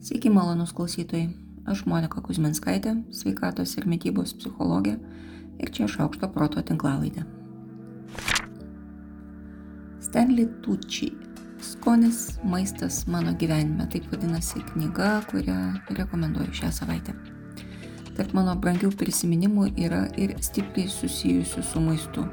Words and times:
Sveiki, 0.00 0.30
malonus 0.30 0.70
klausytojai. 0.72 1.26
Aš 1.68 1.82
Monika 1.84 2.22
Kuzminskaitė, 2.24 2.94
sveikatos 3.12 3.74
ir 3.76 3.84
mytybos 3.84 4.30
psichologė 4.32 4.94
ir 5.60 5.72
čia 5.76 5.88
šaukšto 5.92 6.30
proto 6.32 6.62
tinklalaidė. 6.64 7.26
Stanley 10.00 10.48
Tucci. 10.64 11.10
Skonis, 11.60 12.22
maistas 12.48 13.02
mano 13.12 13.34
gyvenime. 13.36 13.84
Taip 13.92 14.08
vadinasi 14.08 14.64
knyga, 14.70 15.18
kurią 15.28 15.58
rekomenduoju 15.92 16.56
šią 16.62 16.72
savaitę. 16.80 17.12
Tarp 18.16 18.32
mano 18.32 18.56
brangių 18.56 18.94
prisiminimų 18.96 19.68
yra 19.84 20.06
ir 20.16 20.38
stipriai 20.40 20.88
susijusių 20.88 21.68
su 21.74 21.84
maistu. 21.84 22.24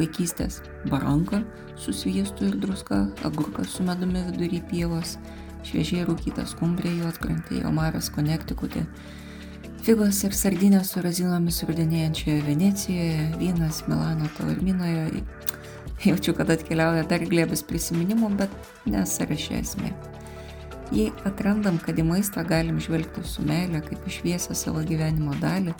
Vaikystės 0.00 0.62
baranka 0.88 1.44
su 1.76 1.92
sviestu 1.92 2.48
ir 2.48 2.56
druska, 2.64 3.04
agurkas 3.28 3.76
su 3.76 3.84
medumi 3.84 4.24
vidury 4.32 4.64
pievos, 4.72 5.18
šviežiai 5.64 6.06
rūkytas 6.08 6.54
skumbrė 6.54 6.92
juodkrantė, 6.98 7.62
omaras 7.68 8.10
konektikutė, 8.14 8.84
figos 9.84 10.22
ir 10.24 10.36
sardinės 10.36 10.94
su 10.94 11.02
razinomis 11.04 11.62
rudenėjančioje 11.68 12.40
Venecijoje, 12.46 13.28
vynas 13.40 13.84
Milano 13.88 14.30
tavarminoje. 14.38 15.24
Jaučiu, 16.04 16.34
kad 16.36 16.50
atkeliauja 16.52 17.06
dar 17.08 17.22
glėbis 17.24 17.62
prisiminimų, 17.64 18.34
bet 18.36 18.52
nesarašė 18.90 19.60
esmė. 19.60 19.92
Jei 20.92 21.08
atrandam, 21.24 21.78
kad 21.80 21.96
į 21.96 22.04
maistą 22.04 22.44
galim 22.44 22.76
žvelgti 22.82 23.24
su 23.24 23.44
meilė, 23.46 23.80
kaip 23.86 24.04
išviesę 24.08 24.56
savo 24.58 24.82
gyvenimo 24.84 25.32
dalį, 25.40 25.72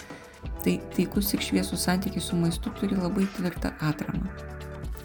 tai 0.65 0.79
taikus 0.97 1.35
ir 1.37 1.45
šviesų 1.45 1.77
santykiai 1.81 2.25
su 2.25 2.39
maistu 2.41 2.73
turi 2.79 2.97
labai 2.97 3.27
tvirtą 3.37 3.75
atramą. 3.85 4.33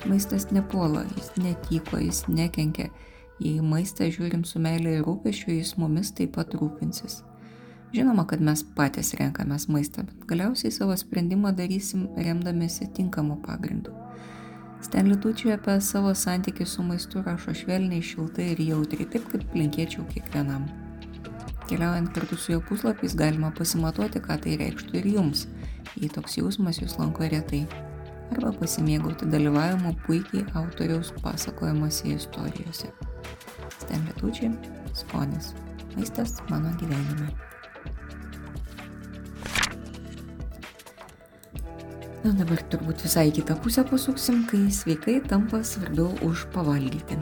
Maistas 0.07 0.47
nepuola, 0.55 1.03
jis 1.17 1.33
netyko, 1.43 1.99
jis 1.99 2.23
nekenkia, 2.31 2.87
Jei 3.39 3.61
maistą 3.63 4.09
žiūrim 4.11 4.43
su 4.43 4.59
meilė 4.59 4.97
ir 4.97 5.05
rūpešiu, 5.07 5.53
jis 5.55 5.77
mumis 5.79 6.11
taip 6.15 6.33
pat 6.35 6.51
rūpinsis. 6.59 7.21
Žinoma, 7.95 8.27
kad 8.29 8.41
mes 8.45 8.61
patys 8.77 9.15
renkamės 9.17 9.69
maistą, 9.71 10.03
bet 10.05 10.27
galiausiai 10.29 10.73
savo 10.75 10.93
sprendimą 10.99 11.55
darysim 11.57 12.05
remdamėsi 12.19 12.89
tinkamu 12.93 13.39
pagrindu. 13.45 13.95
Stanley 14.85 15.17
Tucci 15.19 15.49
apie 15.51 15.79
savo 15.83 16.11
santykių 16.15 16.67
su 16.69 16.85
maistu 16.85 17.23
rašo 17.25 17.55
švelniai, 17.63 18.03
šiltai 18.05 18.51
ir 18.53 18.61
jautriai, 18.67 19.09
taip 19.15 19.25
kaip 19.31 19.57
linkėčiau 19.57 20.05
kiekvienam. 20.13 20.69
Keliaujant 21.65 22.13
kartu 22.13 22.37
su 22.37 22.53
jo 22.53 22.61
puslapiais 22.69 23.17
galima 23.17 23.51
pasimatuoti, 23.57 24.21
ką 24.23 24.37
tai 24.45 24.55
reikštų 24.61 25.01
ir 25.01 25.11
jums, 25.17 25.47
jei 25.95 26.11
toks 26.13 26.37
jausmas 26.39 26.79
jūs 26.83 26.99
lanko 27.01 27.27
retai, 27.31 27.65
arba 28.35 28.53
pasimėgauti 28.61 29.27
dalyvavimu 29.33 29.97
puikiai 30.05 30.45
autoriaus 30.61 31.11
pasakojimuose 31.23 32.15
istorijose. 32.15 32.93
Tucci, 34.19 34.51
skonis. 34.93 35.53
Maistas 35.95 36.33
mano 36.49 36.71
gyvenime. 36.79 37.29
Na 42.23 42.33
dabar 42.35 42.59
turbūt 42.67 43.05
visai 43.05 43.29
kitą 43.31 43.55
pusę 43.63 43.85
pasuksim, 43.87 44.41
kai 44.49 44.65
sveikai 44.75 45.21
tampa 45.23 45.61
svarbiau 45.63 46.11
už 46.27 46.49
pavalgyti. 46.53 47.15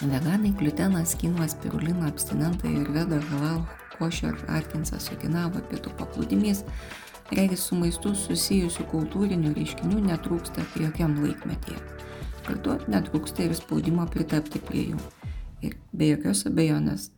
Veganai, 0.00 0.50
gliutenas, 0.58 1.14
kinuas, 1.20 1.54
spirulina, 1.54 2.08
abstinentai 2.10 2.72
ir 2.80 2.90
veda 2.90 3.20
halal, 3.30 3.62
košer, 3.98 4.34
atkinsas, 4.58 5.06
okinava, 5.14 5.62
pietų 5.70 5.94
paplūdimys, 6.00 6.64
regis 7.36 7.68
su 7.68 7.78
maistu 7.78 8.14
susijusių 8.16 8.88
kultūrinių 8.90 9.54
reiškinių 9.54 10.02
netrūksta 10.08 10.66
jokiam 10.80 11.20
laikmetyje. 11.22 11.99
Kartu 12.46 12.76
netrūksta 12.90 13.44
ir 13.46 13.54
spaudimo 13.58 14.06
pritapti 14.10 14.62
prie 14.64 14.90
jų. 14.90 15.00
Ir 15.66 15.76
be 15.92 16.12
jokios 16.14 16.46
abejonės 16.48 17.10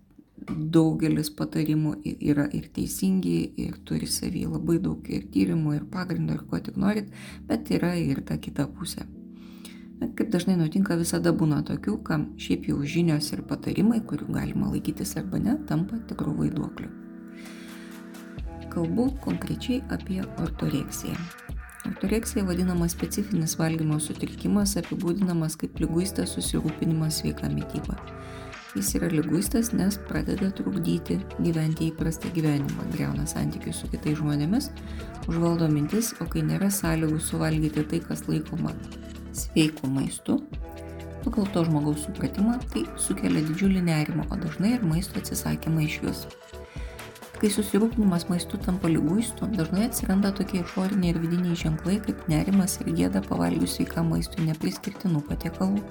daugelis 0.49 1.31
patarimų 1.39 1.95
yra 2.19 2.49
ir 2.57 2.69
teisingi, 2.75 3.53
ir 3.57 3.79
turi 3.87 4.09
savį 4.11 4.47
labai 4.51 4.79
daug 4.83 5.09
ir 5.09 5.27
tyrimų, 5.33 5.77
ir 5.79 5.89
pagrindų, 5.91 6.39
ir 6.39 6.47
ko 6.51 6.59
tik 6.59 6.79
norit, 6.81 7.13
bet 7.49 7.71
yra 7.71 7.95
ir 7.99 8.23
ta 8.27 8.39
kita 8.43 8.67
pusė. 8.67 9.07
Kaip 10.03 10.33
dažnai 10.35 10.57
nutinka, 10.59 10.97
visada 10.99 11.31
būna 11.31 11.61
tokių, 11.67 12.01
kam 12.03 12.33
šiaip 12.43 12.67
jau 12.73 12.81
žinios 12.83 13.31
ir 13.37 13.45
patarimai, 13.47 14.01
kurių 14.03 14.33
galima 14.35 14.73
laikytis 14.73 15.15
arba 15.21 15.39
ne, 15.39 15.55
tampa 15.69 16.01
tikrų 16.11 16.35
vaiduoklių. 16.41 16.91
Kalbu 18.73 19.11
konkrečiai 19.23 19.83
apie 19.95 20.23
ortoreksiją. 20.43 21.15
Ortoreksija 21.87 22.45
vadinama 22.47 22.87
specifinis 22.89 23.57
valgymo 23.59 23.97
sutrikimas, 24.01 24.77
apibūdinamas 24.79 25.57
kaip 25.59 25.81
lyguistas 25.83 26.37
susirūpinimas 26.37 27.19
sveika 27.23 27.51
mytyba. 27.51 27.97
Jis 28.73 28.95
yra 28.97 29.09
lyguistas, 29.13 29.73
nes 29.77 29.99
pradeda 30.09 30.49
trukdyti 30.57 31.19
gyventi 31.43 31.91
įprastą 31.91 32.31
gyvenimą, 32.37 32.87
greuna 32.95 33.27
santykius 33.29 33.83
su 33.83 33.91
kitais 33.93 34.17
žmonėmis, 34.21 34.71
užvaldo 35.27 35.69
mintis, 35.69 36.15
o 36.23 36.29
kai 36.31 36.45
nėra 36.47 36.71
sąlygų 36.73 37.19
suvalgyti 37.21 37.85
tai, 37.91 38.01
kas 38.07 38.25
laikoma 38.31 38.73
sveiku 39.37 39.91
maistu, 39.91 40.39
pagal 41.27 41.51
to 41.53 41.67
žmogaus 41.67 42.07
supratimą, 42.07 42.57
tai 42.73 42.87
sukelia 42.97 43.43
didžiulį 43.51 43.85
nerimą, 43.91 44.31
o 44.31 44.41
dažnai 44.41 44.77
ir 44.79 44.87
maisto 44.87 45.21
atsisakymą 45.21 45.85
iš 45.91 46.01
vis. 46.07 46.25
Kai 47.43 47.49
susirūpinimas 47.51 48.29
maistu 48.29 48.55
tampa 48.63 48.87
lyguistu, 48.87 49.49
dažnai 49.59 49.89
atsiranda 49.89 50.31
tokie 50.39 50.61
išoriniai 50.61 51.11
ir 51.11 51.17
vidiniai 51.19 51.57
ženklai 51.59 51.97
kaip 52.05 52.21
nerimas 52.31 52.77
ir 52.85 52.93
gėda 52.95 53.19
pavalgius 53.25 53.75
sveikam 53.81 54.13
maistui 54.15 54.45
nepriskirtinų 54.47 55.25
patiekalų, 55.27 55.83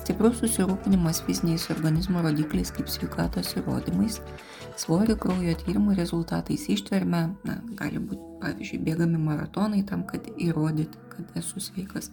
stiprus 0.00 0.40
susirūpinimas 0.40 1.20
fiziniais 1.26 1.68
organizmo 1.74 2.22
rodikliais 2.24 2.72
kaip 2.72 2.88
sveikatos 2.88 3.52
įrodymais, 3.60 4.22
svorio 4.80 5.18
kraujo 5.20 5.52
tyrimų 5.66 5.98
rezultatais 6.00 6.64
ištverme, 6.72 7.22
na, 7.44 7.58
gali 7.76 8.00
būti, 8.00 8.32
pavyzdžiui, 8.46 8.80
bėgami 8.88 9.20
maratonai 9.20 9.84
tam, 9.92 10.08
kad 10.08 10.32
įrodyti, 10.32 11.04
kad 11.12 11.36
esu 11.42 11.60
sveikas 11.60 12.08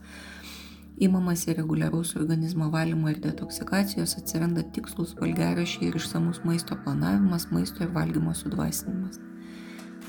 Įmamasi 1.04 1.52
reguliaraus 1.58 2.14
organizmo 2.16 2.70
valymo 2.72 3.10
ir 3.12 3.18
detoksikacijos 3.24 4.14
atsiranda 4.22 4.62
tikslus 4.76 5.10
valgiarašiai 5.20 5.90
ir 5.90 5.98
išsamus 6.00 6.40
maisto 6.48 6.78
planavimas, 6.86 7.50
maisto 7.52 7.84
ir 7.84 7.90
valgymo 7.98 8.32
sudvasinimas. 8.40 9.20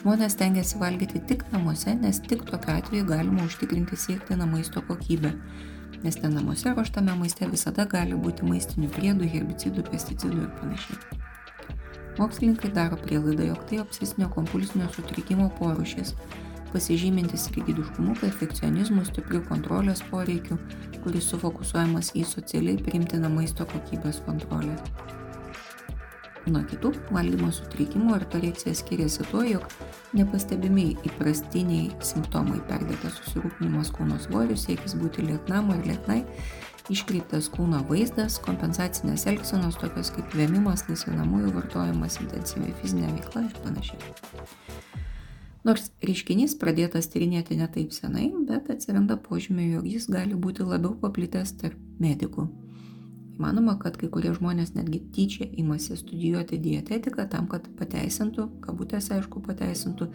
Žmonės 0.02 0.36
tengiasi 0.38 0.78
valgyti 0.78 1.22
tik 1.30 1.42
namuose, 1.50 1.96
nes 1.98 2.20
tik 2.28 2.44
tokiu 2.50 2.76
atveju 2.76 3.08
galima 3.08 3.48
užtikrinti 3.48 3.98
siektiną 3.98 4.46
maisto 4.52 4.84
kokybę, 4.86 5.32
nes 6.04 6.20
ten 6.20 6.36
namuose 6.38 6.76
ruoštame 6.76 7.18
maiste 7.18 7.48
visada 7.50 7.88
gali 7.96 8.14
būti 8.26 8.46
maistinių 8.46 8.92
priedų, 8.94 9.32
herbicidų, 9.34 9.88
pesticidų 9.90 10.44
ir 10.44 10.50
panašiai. 10.60 11.22
Mokslininkai 12.20 12.70
daro 12.76 13.00
prielaidą, 13.02 13.48
jog 13.50 13.66
tai 13.70 13.82
obsesinio 13.82 14.28
kompulsinio 14.36 14.86
sutrikimo 14.94 15.48
porušis, 15.58 16.14
pasižymintis 16.74 17.48
rigidiškumu, 17.54 18.18
perfekcionizmu, 18.20 19.06
stipriu 19.08 19.40
kontrolės 19.48 20.02
poreikiu, 20.10 20.58
kuris 21.04 21.30
sufokusuojamas 21.30 22.12
į 22.18 22.26
socialiai 22.28 22.80
priimtiną 22.82 23.30
maisto 23.32 23.66
kokybės 23.70 24.20
kontrolę. 24.26 24.74
Nuo 26.44 26.60
kitų 26.68 26.90
valgymo 27.14 27.48
sutrikimų 27.56 28.18
ortoreksija 28.18 28.74
skiriasi 28.76 29.24
tuo, 29.30 29.40
jog 29.48 29.64
nepastebimi 30.12 30.90
įprastiniai 31.08 31.86
simptomai 32.04 32.58
perdėtas 32.68 33.16
susirūpinimas 33.22 33.94
kūno 33.94 34.18
svoriu, 34.20 34.58
siekis 34.60 34.98
būti 35.00 35.24
lieknam 35.24 35.72
ar 35.72 35.80
lieknai, 35.88 36.20
iškreiptas 36.92 37.48
kūno 37.54 37.80
vaizdas, 37.88 38.36
kompensacinės 38.44 39.24
elgsenos 39.30 39.80
tokios 39.80 40.12
kaip 40.12 40.36
vėmimas, 40.36 40.84
laisvinamųjų 40.90 41.54
vartojimas, 41.56 42.20
intensyvi 42.20 42.76
fizinė 42.82 43.14
veikla 43.14 43.46
ir 43.48 43.56
panašiai. 43.64 44.12
Nors 45.64 45.86
reiškinys 46.04 46.58
pradėtas 46.60 47.06
tyrinėti 47.08 47.56
ne 47.56 47.64
taip 47.72 47.94
senai, 47.96 48.26
bet 48.48 48.68
atsiranda 48.68 49.16
požymė, 49.16 49.70
jog 49.78 49.86
jis 49.88 50.10
gali 50.12 50.36
būti 50.36 50.66
labiau 50.68 50.92
paplitęs 51.00 51.54
tarp 51.62 51.78
medikų. 52.04 52.44
Įmanoma, 53.34 53.78
kad 53.80 53.96
kai 53.98 54.10
kurie 54.12 54.34
žmonės 54.36 54.74
netgi 54.76 55.00
tyčia 55.16 55.48
imasi 55.58 55.96
studijuoti 55.98 56.60
dietetiką 56.60 57.24
tam, 57.32 57.48
kad 57.50 57.64
pateisintų, 57.80 58.46
kabutėse 58.66 59.16
aišku, 59.16 59.40
pateisintų 59.48 60.10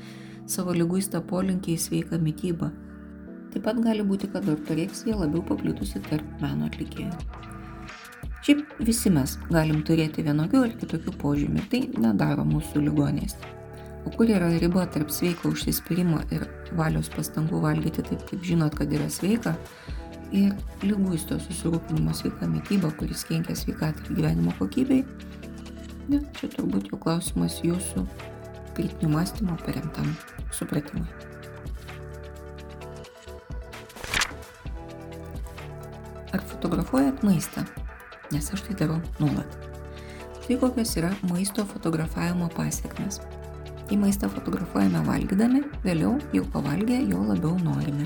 savo 0.48 0.78
lyguistą 0.78 1.26
polinkį 1.34 1.74
į 1.74 1.82
sveiką 1.88 2.22
mytybą. 2.30 2.70
Taip 3.50 3.66
pat 3.66 3.82
gali 3.82 4.06
būti, 4.06 4.30
kad 4.30 4.46
ortoreksija 4.54 5.18
labiau 5.18 5.42
paplitusi 5.50 6.00
tarp 6.12 6.42
meno 6.46 6.70
atlikėjų. 6.70 7.48
Šiaip 8.46 8.84
visi 8.86 9.10
mes 9.12 9.34
galim 9.50 9.82
turėti 9.84 10.24
vienokių 10.24 10.68
ar 10.68 10.78
kitokių 10.80 11.18
požymių 11.20 11.66
ir 11.66 11.72
tai 11.74 11.88
nedaro 12.06 12.46
mūsų 12.48 12.86
ligonės. 12.86 13.36
O 14.10 14.18
kur 14.18 14.30
yra 14.34 14.50
riba 14.58 14.88
tarp 14.90 15.12
sveiko 15.14 15.52
užsispyrimo 15.54 16.24
ir 16.34 16.48
valios 16.74 17.12
pastangų 17.14 17.62
valgyti 17.62 18.02
taip, 18.08 18.24
kaip 18.26 18.42
žinot, 18.42 18.74
kad 18.80 18.90
yra 18.90 19.06
sveika, 19.14 19.54
ir 20.34 20.54
lyguisto 20.82 21.38
susirūpinimo 21.42 22.14
sveika 22.18 22.50
mytyba, 22.50 22.90
kuris 22.98 23.22
kenkia 23.30 23.54
sveikatai 23.58 24.08
ir 24.08 24.18
gyvenimo 24.18 24.54
kokybei? 24.58 25.04
Ne, 26.10 26.24
čia 26.40 26.50
turbūt 26.56 26.90
jau 26.90 26.98
klausimas 27.02 27.60
jūsų 27.62 28.06
kritinių 28.78 29.12
mąstymo 29.14 29.58
paremtam 29.62 30.10
supratimui. 30.58 31.06
Ar 36.34 36.46
fotografuojat 36.50 37.22
maistą? 37.26 37.66
Nes 38.34 38.50
aš 38.54 38.66
tai 38.66 38.78
darau 38.82 38.98
nuolat. 39.22 39.58
Štai 40.42 40.58
kokios 40.62 40.96
yra 40.98 41.14
maisto 41.30 41.66
fotografavimo 41.66 42.50
pasiekmes. 42.58 43.22
Į 43.90 43.98
maistą 43.98 44.28
fotografuojame 44.30 45.00
valgydami, 45.08 45.64
vėliau 45.82 46.12
jau 46.36 46.44
pavalgę 46.54 47.00
jo 47.10 47.24
labiau 47.26 47.56
norime. 47.58 48.06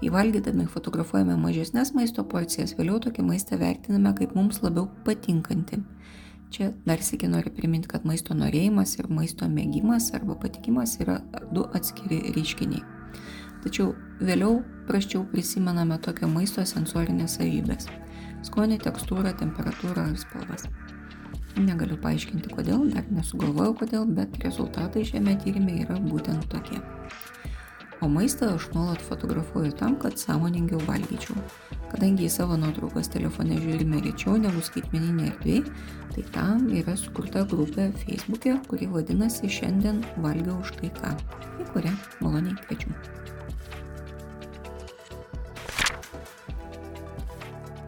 Į 0.00 0.08
valgydami 0.14 0.64
fotografuojame 0.72 1.34
mažesnės 1.36 1.90
maisto 1.92 2.22
porcijas, 2.24 2.72
vėliau 2.78 2.96
tokį 3.04 3.26
maistą 3.26 3.58
vertiname 3.60 4.14
kaip 4.16 4.32
mums 4.32 4.62
labiau 4.64 4.86
patinkantį. 5.04 5.82
Čia 6.50 6.70
dar 6.88 7.04
sėki 7.04 7.28
noriu 7.28 7.52
priminti, 7.52 7.90
kad 7.92 8.06
maisto 8.08 8.32
norėjimas 8.32 8.96
ir 8.96 9.10
maisto 9.12 9.48
mėgimas 9.52 10.08
arba 10.16 10.38
patikimas 10.40 10.96
yra 11.04 11.18
du 11.52 11.66
atskiri 11.76 12.22
reiškiniai. 12.38 12.80
Tačiau 13.60 13.92
vėliau 14.24 14.62
praščiau 14.88 15.26
prisimename 15.34 16.00
tokio 16.00 16.30
maisto 16.32 16.64
sensorinės 16.64 17.36
savybės- 17.36 17.84
skonį, 18.48 18.80
tekstūrą, 18.88 19.36
temperatūrą 19.44 20.08
ar 20.08 20.16
spalvas. 20.16 20.64
Negaliu 21.60 21.98
paaiškinti 22.00 22.52
kodėl, 22.54 22.86
dar 22.94 23.04
nesugalvojau 23.12 23.74
kodėl, 23.82 24.06
bet 24.16 24.38
rezultatai 24.44 25.04
šiame 25.04 25.36
tyrimė 25.42 25.82
yra 25.84 25.98
būtent 26.00 26.46
tokie. 26.52 26.80
O 28.00 28.08
maistą 28.08 28.54
aš 28.54 28.70
nuolat 28.72 29.02
fotografuoju 29.04 29.74
tam, 29.76 29.98
kad 30.00 30.16
sąmoningiau 30.16 30.80
valgyčiau. 30.88 31.36
Kadangi 31.90 32.24
į 32.24 32.32
savo 32.32 32.56
nuotraukas 32.56 33.12
telefone 33.12 33.58
žiūrime 33.60 34.00
rečiau 34.06 34.38
negu 34.40 34.64
skaitmeninė 34.64 35.28
erdvė, 35.34 35.60
tai 36.14 36.26
tam 36.32 36.70
yra 36.80 36.96
sukurta 36.96 37.44
grupė 37.52 37.90
Facebook'e, 38.00 38.56
kuri 38.72 38.88
vadinasi 38.94 39.52
Šiandien 39.52 40.00
valgiau 40.24 40.62
už 40.64 40.78
tai 40.80 40.94
ką, 40.96 41.16
į 41.60 41.72
kurią 41.74 41.96
maloniai 42.24 42.56
kviečiu. 42.64 43.19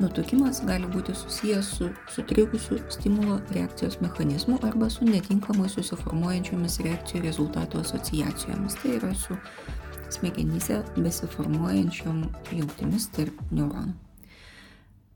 Nutukimas 0.02 0.58
gali 0.66 0.88
būti 0.90 1.14
susijęs 1.14 1.68
su 1.76 1.86
sutrikusiu 2.10 2.80
stimulo 2.90 3.36
reakcijos 3.54 4.00
mechanizmu 4.02 4.56
arba 4.66 4.88
su 4.90 5.06
netinkamai 5.06 5.68
susiformuojančiomis 5.70 6.80
reakcijų 6.82 7.20
rezultatų 7.22 7.84
asociacijomis. 7.84 8.74
Tai 8.82 8.96
yra 8.96 9.12
su 9.14 9.36
smegenyse 10.10 10.80
besiformuojančiom 10.96 12.24
jungtimis 12.58 13.06
tarp 13.14 13.38
neuronų. 13.54 13.94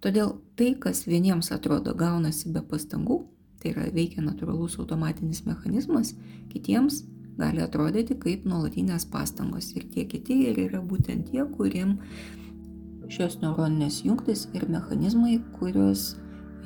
Todėl 0.06 0.36
tai, 0.54 0.76
kas 0.78 1.02
vieniems 1.10 1.50
atrodo 1.56 1.96
gaunasi 1.98 2.54
be 2.54 2.62
pastangų, 2.62 3.24
tai 3.58 3.74
yra 3.74 3.90
veikia 3.90 4.22
natūralus 4.22 4.78
automatinis 4.78 5.42
mechanizmas, 5.48 6.14
kitiems 6.52 7.02
gali 7.40 7.64
atrodyti 7.64 8.14
kaip 8.22 8.46
nuolatinės 8.46 9.08
pastangos. 9.10 9.72
Ir 9.74 9.90
tie 9.90 10.06
kiti 10.06 10.44
ir 10.46 10.60
yra 10.68 10.78
būtent 10.78 11.32
tie, 11.32 11.42
kuriem 11.58 11.98
Šios 13.06 13.38
neuroninės 13.38 14.00
jungtis 14.02 14.48
ir 14.56 14.66
mechanizmai, 14.70 15.38
kuriuos 15.60 16.16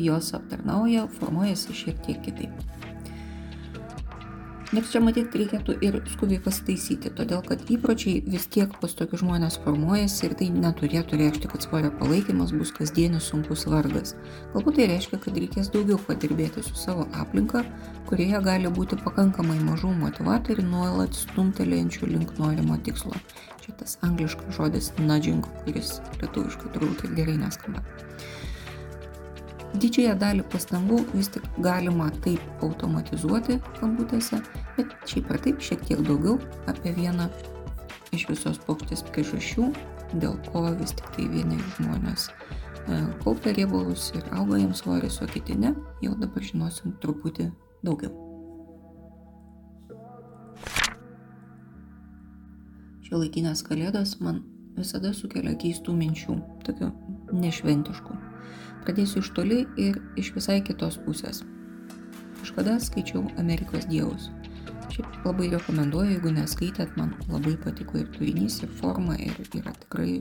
jos 0.00 0.32
aptarnauja, 0.36 1.06
formuojasi 1.18 1.76
šiek 1.76 1.98
tiek 2.06 2.22
kitaip. 2.24 2.70
Nes 4.70 4.86
čia 4.86 5.00
matyti 5.02 5.40
reikėtų 5.40 5.74
ir 5.82 5.96
skubiai 6.12 6.38
pasitaisyti, 6.44 7.10
todėl 7.18 7.40
kad 7.42 7.64
įpročiai 7.74 8.20
vis 8.30 8.44
tiek 8.54 8.70
pas 8.78 8.92
tokius 8.94 9.24
žmonės 9.24 9.56
formuojasi 9.64 10.28
ir 10.28 10.36
tai 10.38 10.46
neturėtų 10.54 11.18
reikšti, 11.18 11.50
kad 11.50 11.66
svorio 11.66 11.90
palaikymas 11.98 12.54
bus 12.54 12.70
kasdienis 12.76 13.26
sunkus 13.32 13.66
vargas. 13.66 14.14
Galbūt 14.54 14.78
tai 14.78 14.86
reiškia, 14.92 15.18
kad 15.26 15.42
reikės 15.42 15.72
daugiau 15.74 15.98
padirbėti 16.06 16.62
su 16.62 16.78
savo 16.78 17.08
aplinka, 17.18 17.64
kurioje 18.06 18.44
gali 18.46 18.70
būti 18.78 19.00
pakankamai 19.02 19.58
mažų 19.66 19.90
motivatorių 20.04 20.68
nuolat 20.70 21.18
stumtelėjančių 21.18 22.14
link 22.14 22.38
norimo 22.38 22.78
tikslo 22.86 23.18
čia 23.64 23.74
tas 23.80 23.98
angliškas 24.06 24.56
žodis 24.56 24.92
nudging, 24.98 25.46
kuris 25.64 25.98
lietuviškai 26.20 26.72
turbūt 26.74 27.04
ir 27.06 27.16
gerai 27.18 27.36
neskamba. 27.40 27.84
Didžiąją 29.70 30.16
dalį 30.18 30.44
pastangų 30.50 30.98
vis 31.12 31.28
tik 31.30 31.44
galima 31.62 32.08
taip 32.24 32.64
automatizuoti 32.66 33.60
kabutėse, 33.78 34.40
bet 34.76 34.96
šiaip 35.06 35.30
ar 35.30 35.38
taip 35.44 35.62
šiek 35.62 35.84
tiek 35.86 36.02
daugiau 36.08 36.40
apie 36.70 36.90
vieną 36.96 37.28
iš 38.16 38.26
visos 38.32 38.58
paukštės 38.66 39.04
priežasčių, 39.12 39.68
dėl 40.18 40.34
ko 40.48 40.64
vis 40.80 40.96
tik 40.98 41.12
tai 41.14 41.28
vieni 41.30 41.60
žmonės 41.76 42.26
e, 42.30 42.98
kaupia 43.22 43.54
riebalus 43.54 44.10
ir 44.16 44.26
auga 44.34 44.58
jiems 44.58 44.82
svoris, 44.82 45.20
o 45.22 45.30
kiti 45.30 45.54
ne, 45.54 45.76
jau 46.02 46.16
dabar 46.18 46.42
žinosim 46.50 46.98
truputį 47.04 47.52
daugiau. 47.86 48.29
Šiuolaikinės 53.10 53.64
kalėdos 53.66 54.12
man 54.22 54.36
visada 54.76 55.10
sukelia 55.10 55.56
keistų 55.58 55.96
minčių, 55.98 56.36
tokių 56.62 56.90
nešventiškų. 57.42 58.18
Pradėsiu 58.84 59.18
iš 59.18 59.30
toli 59.34 59.64
ir 59.82 59.98
iš 60.20 60.30
visai 60.36 60.60
kitos 60.62 61.00
pusės. 61.02 61.42
Kažkada 62.38 62.76
skaičiau 62.78 63.24
Amerikos 63.42 63.88
dievus. 63.90 64.28
Šiaip 64.94 65.26
labai 65.26 65.50
rekomenduoju, 65.50 66.14
jeigu 66.14 66.30
neskaitėt, 66.38 66.94
man 67.00 67.16
labai 67.26 67.56
patiko 67.58 67.98
ir 67.98 68.06
turinys, 68.14 68.60
ir 68.62 68.70
forma, 68.78 69.18
ir 69.18 69.34
yra 69.58 69.74
tikrai 69.82 70.20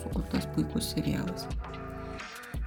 sukurtas 0.00 0.48
puikus 0.56 0.88
serialas. 0.96 1.44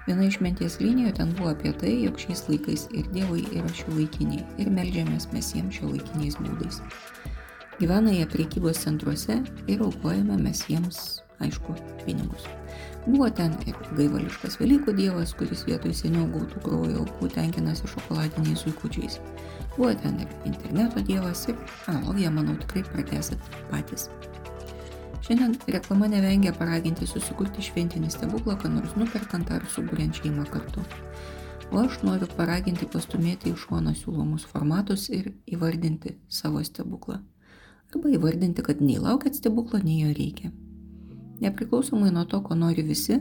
Viena 0.05 0.29
iš 0.29 0.37
minties 0.45 0.77
linijų 0.77 1.17
ten 1.17 1.33
buvo 1.39 1.55
apie 1.55 1.73
tai, 1.81 1.95
jog 2.05 2.21
šiais 2.21 2.45
laikais 2.51 2.85
ir 2.93 3.09
dievai 3.17 3.41
yra 3.49 3.73
šiuolaikiniai 3.81 4.45
ir 4.61 4.69
melžiamės 4.77 5.31
mes 5.33 5.55
jiems 5.57 5.81
šiuolaikiniais 5.81 6.37
būdais. 6.37 6.83
Gyvena 7.75 8.11
jie 8.11 8.23
priekybos 8.31 8.77
centruose 8.85 9.35
ir 9.67 9.81
aukojame 9.83 10.37
mes 10.39 10.61
jiems, 10.69 10.99
aišku, 11.43 11.73
pinigus. 12.05 12.45
Buvo 13.03 13.27
ten 13.35 13.51
ir 13.67 13.75
gaivališkas 13.97 14.55
Velykų 14.61 14.93
dievas, 14.95 15.33
kuris 15.35 15.65
vietoj 15.67 15.91
seniau 15.99 16.23
gautų 16.31 16.61
kraujo 16.63 17.01
aukų 17.01 17.27
tenkinasi 17.33 17.91
šokoladiniais 17.91 18.63
suikučiais. 18.63 19.19
Buvo 19.75 19.91
ten 20.05 20.23
ir 20.23 20.31
interneto 20.47 21.03
dievas 21.03 21.43
ir 21.51 21.59
analogiją, 21.91 22.31
manau, 22.37 22.55
tikrai 22.63 22.85
pratęsit 22.93 23.51
patys. 23.73 24.07
Šiandien 25.27 25.59
reklama 25.75 26.07
nevengia 26.07 26.55
paraginti 26.55 27.11
susikurti 27.11 27.67
šventinį 27.67 28.15
stebuklą, 28.15 28.55
ką 28.63 28.71
nors 28.71 28.95
nuperkant 28.95 29.51
ar 29.51 29.67
suburiant 29.75 30.15
šeimą 30.15 30.47
kartu. 30.55 30.87
O 31.75 31.83
aš 31.83 31.99
noriu 32.07 32.31
paraginti 32.39 32.87
pastumėti 32.87 33.51
į 33.51 33.59
šoną 33.67 33.97
siūlomus 33.99 34.47
formatus 34.47 35.09
ir 35.11 35.33
įvardinti 35.51 36.15
savo 36.31 36.63
stebuklą 36.63 37.19
arba 37.95 38.11
įvardinti, 38.11 38.63
kad 38.63 38.81
nei 38.83 38.99
laukiat 38.99 39.37
stebuklo, 39.39 39.79
nei 39.83 40.03
jo 40.03 40.11
reikia. 40.13 40.51
Nepriklausomai 41.41 42.11
nuo 42.11 42.25
to, 42.25 42.41
ko 42.43 42.55
nori 42.55 42.83
visi, 42.83 43.19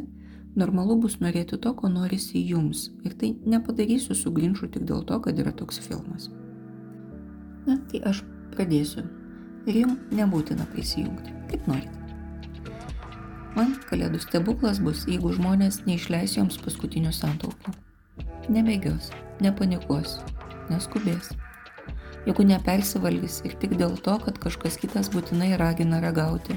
normalu 0.58 0.98
bus 1.02 1.18
norėti 1.22 1.58
to, 1.58 1.74
ko 1.74 1.88
norisi 1.88 2.42
jums. 2.42 2.90
Ir 3.06 3.14
tai 3.18 3.34
nepadarysiu 3.46 4.14
su 4.14 4.32
glinšu 4.34 4.70
tik 4.74 4.86
dėl 4.86 5.04
to, 5.06 5.18
kad 5.20 5.38
yra 5.38 5.52
toks 5.52 5.78
filmas. 5.82 6.30
Na, 7.66 7.78
tai 7.90 8.02
aš 8.06 8.22
pradėsiu. 8.54 9.06
Ir 9.66 9.80
jums 9.84 10.14
nebūtina 10.14 10.66
prisijungti, 10.74 11.32
kaip 11.50 11.70
norit. 11.70 11.90
Man 13.54 13.76
kalėdų 13.88 14.18
stebuklas 14.20 14.82
bus, 14.82 15.06
jeigu 15.06 15.30
žmonės 15.36 15.84
neišleis 15.86 16.34
joms 16.36 16.58
paskutinių 16.60 17.14
santaupų. 17.14 17.74
Nebėgios, 18.52 19.08
nepanikuos, 19.40 20.18
neskubės 20.68 21.32
jeigu 22.24 22.44
nepersivalgys 22.48 23.42
ir 23.44 23.56
tik 23.60 23.76
dėl 23.80 23.96
to, 24.04 24.16
kad 24.24 24.38
kažkas 24.40 24.78
kitas 24.80 25.10
būtinai 25.12 25.54
ragina 25.60 26.00
ragauti. 26.04 26.56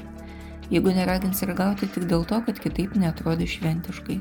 Jeigu 0.72 0.92
neragins 0.96 1.44
ragauti 1.48 1.88
tik 1.92 2.08
dėl 2.12 2.26
to, 2.28 2.40
kad 2.48 2.60
kitaip 2.64 2.96
netrodys 3.00 3.58
šventiškai. 3.58 4.20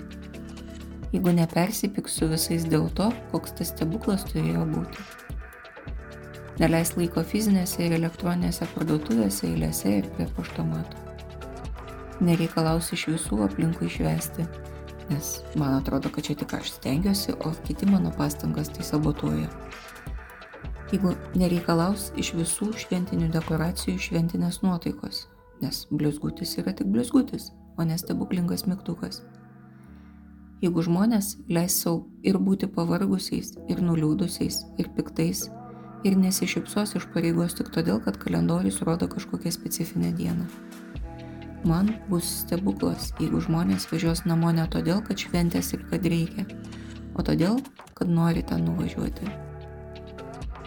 Jeigu 1.14 1.34
nepersipiks 1.34 2.18
su 2.18 2.28
visais 2.30 2.66
dėl 2.66 2.88
to, 2.98 3.10
koks 3.32 3.56
tas 3.58 3.72
stebuklas 3.74 4.26
turėjo 4.30 4.66
būti. 4.74 5.06
Neleis 6.60 6.94
laiko 6.96 7.22
fizinėse 7.26 7.82
ir 7.84 7.96
elektroninėse 7.98 8.66
parduotuvėse, 8.74 9.50
eilėse 9.50 9.98
ir 9.98 10.06
prie 10.16 10.26
paštomatų. 10.38 11.02
Nereikalaus 12.26 12.88
iš 12.96 13.10
visų 13.12 13.42
aplinkui 13.44 13.90
išvesti, 13.90 14.46
nes 15.10 15.34
man 15.60 15.76
atrodo, 15.76 16.08
kad 16.10 16.24
čia 16.26 16.38
tik 16.40 16.54
aš 16.56 16.72
stengiuosi, 16.78 17.36
o 17.44 17.52
kiti 17.66 17.86
mano 17.90 18.14
pastangas 18.16 18.72
tai 18.72 18.86
sabotuoja 18.88 19.50
jeigu 20.92 21.14
nereikalaus 21.34 22.10
iš 22.20 22.32
visų 22.38 22.70
šventinių 22.84 23.30
dekoracijų 23.34 23.98
šventinės 24.08 24.60
nuotaikos, 24.62 25.26
nes 25.62 25.86
blizgutis 25.90 26.56
yra 26.60 26.74
tik 26.76 26.90
blizgutis, 26.92 27.50
o 27.76 27.84
ne 27.84 27.98
stebuklingas 27.98 28.66
mygtukas. 28.70 29.22
Jeigu 30.62 30.82
žmonės 30.86 31.34
leis 31.52 31.74
savo 31.82 32.06
ir 32.24 32.38
būti 32.40 32.68
pavargusiais, 32.72 33.52
ir 33.68 33.82
nuliūdusiais, 33.84 34.62
ir 34.80 34.88
piktais, 34.96 35.46
ir 36.06 36.16
nesišypsos 36.16 36.96
iš 36.96 37.08
pareigos 37.12 37.56
tik 37.58 37.72
todėl, 37.74 38.00
kad 38.04 38.16
kalendorius 38.22 38.80
rodo 38.86 39.08
kažkokią 39.10 39.52
specifinę 39.52 40.14
dieną. 40.16 40.46
Man 41.66 41.96
bus 42.08 42.28
stebuklas, 42.44 43.10
jeigu 43.20 43.40
žmonės 43.42 43.88
važiuos 43.90 44.22
namo 44.24 44.52
ne 44.54 44.68
todėl, 44.70 45.02
kad 45.02 45.18
šventės 45.18 45.72
ir 45.74 45.82
kad 45.90 46.06
reikia, 46.06 46.46
o 47.18 47.26
todėl, 47.26 47.58
kad 47.98 48.08
nori 48.12 48.46
ten 48.46 48.64
nuvažiuoti. 48.68 49.45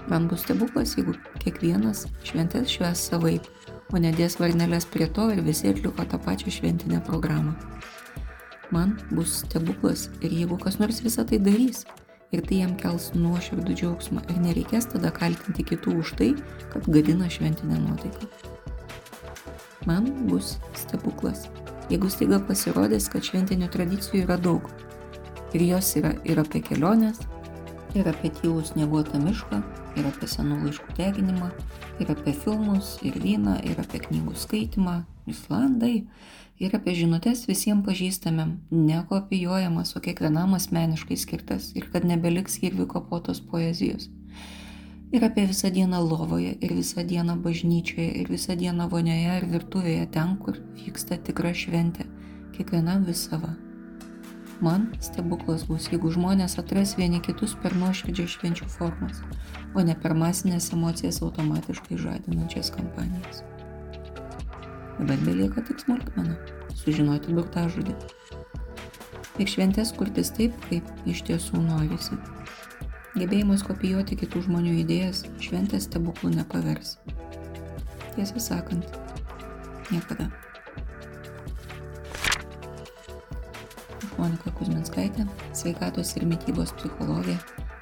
Man 0.08 0.28
bus 0.32 0.46
stebuklas, 0.46 0.96
jeigu 0.98 1.18
kiekvienas 1.44 2.06
šventės 2.24 2.72
šves 2.72 3.04
savaip, 3.12 3.46
o 3.92 4.00
nedės 4.00 4.40
varnelės 4.40 4.88
prie 4.90 5.10
to 5.12 5.30
ir 5.34 5.44
visi 5.46 5.70
atliko 5.74 6.06
tą 6.08 6.20
pačią 6.24 6.54
šventinę 6.60 7.02
programą. 7.06 7.56
Man 8.72 9.00
bus 9.12 9.42
stebuklas 9.44 10.08
ir 10.22 10.32
jeigu 10.32 10.60
kas 10.62 10.80
nors 10.80 11.02
visą 11.02 11.26
tai 11.28 11.42
darys, 11.42 11.84
ir 12.32 12.46
tai 12.46 12.62
jam 12.62 12.76
kels 12.78 13.10
nuoširdų 13.18 13.76
džiaugsmą 13.80 14.24
ir 14.30 14.42
nereikės 14.44 14.90
tada 14.92 15.12
kaltinti 15.14 15.66
kitų 15.72 15.96
už 16.04 16.14
tai, 16.20 16.30
kad 16.74 16.86
gadina 16.94 17.30
šventinę 17.32 17.80
nuotaiką. 17.82 18.30
Man 19.90 20.12
bus 20.30 20.58
stebuklas, 20.78 21.48
jeigu 21.90 22.10
staiga 22.12 22.38
pasirodys, 22.46 23.10
kad 23.10 23.26
šventinių 23.26 23.70
tradicijų 23.74 24.26
yra 24.28 24.38
daug. 24.38 24.70
Ir 25.58 25.66
jos 25.66 25.96
yra 25.98 26.14
ir 26.30 26.38
apie 26.38 26.62
keliones, 26.62 27.24
ir 27.98 28.10
apie 28.10 28.30
tylų 28.40 28.64
snieguotą 28.70 29.20
mišką, 29.24 29.62
ir 29.98 30.10
apie 30.10 30.28
senų 30.30 30.60
laiškų 30.66 30.96
deginimą, 30.98 31.50
ir 32.02 32.12
apie 32.14 32.34
filmus, 32.38 32.98
ir 33.06 33.18
vyną, 33.22 33.58
ir 33.66 33.80
apie 33.82 34.02
knygų 34.06 34.36
skaitimą, 34.38 35.00
Islandai, 35.30 36.06
ir 36.62 36.76
apie 36.76 36.96
žinutės 36.98 37.46
visiems 37.50 37.86
pažįstamėm, 37.88 38.56
nekopijuojamas, 38.74 39.96
o 39.96 40.04
kiekvienam 40.06 40.56
asmeniškai 40.58 41.18
skirtas, 41.18 41.72
ir 41.78 41.90
kad 41.94 42.08
nebeliks 42.08 42.60
kirvių 42.62 42.90
kapotos 42.94 43.42
poezijos. 43.42 44.10
Ir 45.10 45.26
apie 45.26 45.48
visą 45.50 45.72
dieną 45.74 46.04
lovoje, 46.06 46.52
ir 46.62 46.76
visą 46.78 47.02
dieną 47.06 47.40
bažnyčioje, 47.42 48.12
ir 48.22 48.30
visą 48.30 48.58
dieną 48.60 48.86
vonioje 48.92 49.40
ir 49.40 49.48
virtuvėje, 49.56 50.06
ten, 50.14 50.38
kur 50.44 50.62
vyksta 50.84 51.18
tikra 51.18 51.56
šventė, 51.58 52.06
kiekvienam 52.54 53.10
vis 53.10 53.26
sava. 53.30 53.56
Man 54.60 54.90
stebuklas 55.00 55.62
bus, 55.70 55.86
jeigu 55.88 56.10
žmonės 56.12 56.58
atras 56.60 56.98
vieni 57.00 57.22
kitus 57.24 57.54
per 57.64 57.72
nuoširdžią 57.80 58.26
švenčių 58.34 58.66
formas, 58.74 59.22
o 59.72 59.84
ne 59.88 59.94
per 59.96 60.12
masinės 60.20 60.68
emocijas 60.76 61.22
automatiškai 61.24 61.96
žadinančias 62.02 62.74
kampanijas. 62.76 63.40
Dabar 64.98 65.22
belieka 65.24 65.64
tik 65.64 65.80
smulkmena- 65.80 66.36
sužinoti 66.82 67.38
burtažodį. 67.38 67.96
Ir 69.40 69.48
šventės 69.48 69.96
kurtis 69.96 70.34
taip, 70.36 70.52
kaip 70.68 70.84
iš 71.08 71.24
tiesų 71.30 71.64
norisi. 71.64 72.20
Gebėjimas 73.16 73.64
kopijuoti 73.64 74.20
kitų 74.20 74.44
žmonių 74.50 74.76
idėjas 74.84 75.24
šventės 75.40 75.88
stebuklų 75.88 76.36
nepavers. 76.36 76.98
Tiesą 78.18 78.44
sakant, 78.44 78.84
niekada. 79.88 80.28
Monika 84.20 84.52
Kuzminskaitė, 84.52 85.24
sveikatos 85.56 86.12
ir 86.20 86.26
mytybos 86.28 86.74
psichologė, 86.76 87.38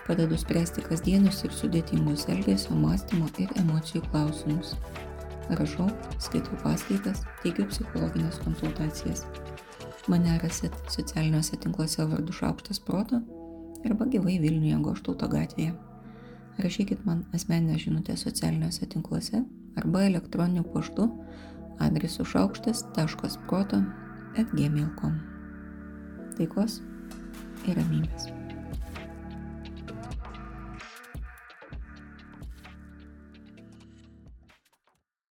padedu 0.05 0.37
spręsti 0.37 0.83
kasdienius 0.85 1.41
ir 1.47 1.53
sudėtingus 1.55 2.27
elgesio, 2.29 2.75
mąstymo 2.77 3.29
ir 3.41 3.49
emocijų 3.57 4.03
klausimus. 4.11 4.75
Rašau, 5.57 5.87
skaitau 6.21 6.59
paskaitas, 6.61 7.23
teikiu 7.41 7.65
psichologinės 7.71 8.37
konsultacijas. 8.43 9.23
Mane 10.11 10.37
rasit 10.43 10.75
socialiniuose 10.93 11.57
tinkluose 11.63 12.05
vardu 12.07 12.35
Šaukštas 12.35 12.79
Proto 12.85 13.21
arba 13.87 14.07
gyvai 14.11 14.37
Vilniuje 14.43 14.77
Goštauto 14.83 15.29
gatvėje. 15.31 15.73
Rašykit 16.61 17.05
man 17.07 17.23
asmeninę 17.37 17.79
žinutę 17.81 18.17
socialiniuose 18.17 18.89
tinkluose 18.93 19.41
arba 19.77 20.05
elektroniniu 20.09 20.67
paštu 20.73 21.09
adresu 21.87 22.25
šaukštas.proto 22.25 23.81
atgmail.com 24.37 25.36
nórdicos 26.37 26.83
eran 27.65 27.89
minas. 27.89 28.36